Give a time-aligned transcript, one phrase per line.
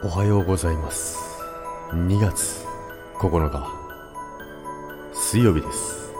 [0.00, 1.18] おはようございます。
[1.90, 2.64] 2月
[3.16, 3.68] 9日
[5.12, 6.12] 水曜日です。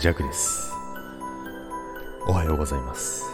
[0.00, 0.72] ジャクです。
[2.26, 3.26] おはようございます。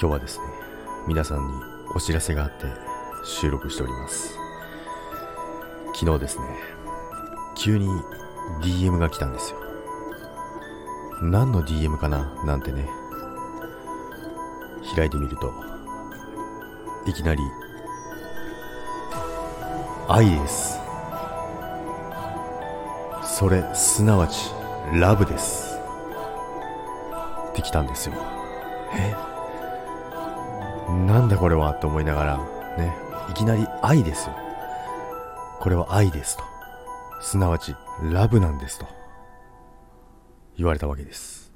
[0.00, 0.46] 今日はですね
[1.06, 1.54] 皆さんに
[1.94, 2.66] お知らせがあって
[3.24, 4.36] 収録しております。
[5.94, 6.44] 昨日ですね
[7.56, 7.86] 急に
[8.62, 9.58] DM が来たんですよ。
[11.22, 12.90] 何の DM かななんてね
[14.96, 15.70] 開いてみると
[17.10, 17.42] いきなり。
[20.08, 20.78] 愛です
[23.22, 24.50] それすなわち
[24.94, 25.78] ラブです。
[27.50, 28.14] ってきたんですよ。
[28.94, 29.14] え？
[31.06, 31.74] なんだこれは？
[31.74, 32.38] と思いながら
[32.76, 32.94] ね。
[33.28, 34.36] いきなり愛ですよ。
[35.60, 36.44] これは愛ですと。
[37.20, 38.86] すなわちラブなんですと。
[40.56, 41.49] 言われたわけです。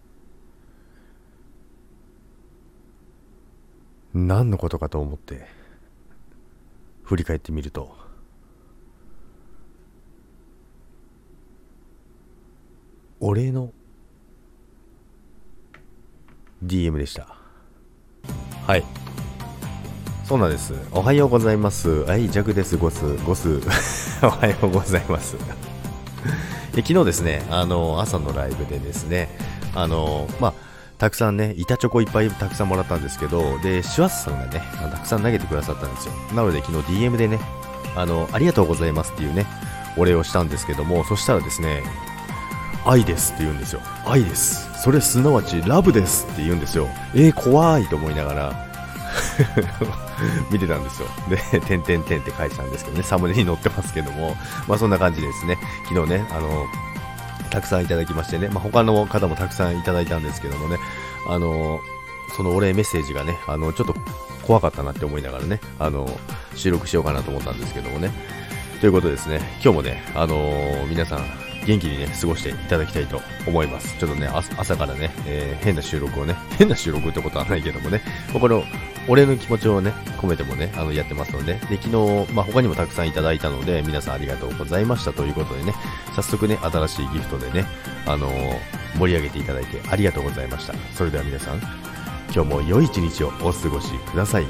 [4.15, 5.47] 何のことかと思って
[7.03, 7.97] 振り返ってみると。
[13.21, 13.73] お礼の
[16.65, 17.37] DM でした。
[18.67, 18.85] はい。
[20.25, 20.75] そうなんです。
[20.93, 21.89] おはようございます。
[22.05, 22.77] はいジャグです。
[22.77, 23.17] ゴス。
[23.25, 23.61] ゴス。
[24.23, 25.37] おはようございます。
[26.75, 29.29] 昨日ですねあの朝のライブでですね
[29.75, 30.55] あのまあ
[30.99, 36.15] たくさんね、板チョコいっぱいたくさんもらったんですけど、で、シュワスさんがね、たくさん投げてくださったんですよ。
[36.35, 37.39] なので昨日 DM でね、
[37.97, 39.47] あの、ありがとうございますっていうね、
[39.97, 41.83] お礼をしたんですけども、そしたらですね、
[42.87, 43.81] 愛ですって言うんですよ。
[44.05, 44.69] 愛です。
[44.83, 46.89] それすなわちラブですって言うんですよ。
[47.15, 48.67] えー、怖いと思いながら
[50.51, 51.09] 見てたんですよ。
[51.29, 54.37] で、てんてんてんって書いてたんですけどね、サムネに載ってますけども、
[54.69, 55.59] まあそんな感じですね。
[55.89, 56.67] 昨日ね、あの、
[57.55, 60.77] たくさんいただきましてね、まあ、他の方もたくさんいただいたんですけどもね、
[61.29, 61.79] あの
[62.37, 63.95] そのお礼メッセージがね、あの、ちょっと
[64.45, 66.09] 怖かったなって思いながらね、あの、
[66.57, 68.11] 収録しようかなと思ったんですけどもね。
[68.81, 71.21] ということですね、今日もね、あのー、皆さん、
[71.65, 73.97] 元気にね、過ごしていただきたいと思います。
[73.99, 78.01] ちょっとね、朝からね、えー、変な収録をね、変な収録ってことはないけどもね、
[78.33, 78.65] この、
[79.09, 81.89] 俺の気持ちをね、込めてもね、あの、やってますので、で、昨
[82.25, 85.75] 日、まあ、他にもたくさんいただいたので、皆さんありがとうございましたということでね、
[86.15, 87.67] 早速ね、新しいギフトでね、
[88.07, 88.59] あのー、
[88.99, 90.75] 盛り上げていただいてありがとうございました。
[90.95, 91.59] それでは皆さん、
[92.35, 94.45] 今日も良い一日をお過ごしください。
[94.45, 94.47] い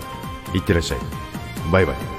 [0.58, 0.98] ってらっしゃい。
[1.72, 2.13] バイバイ。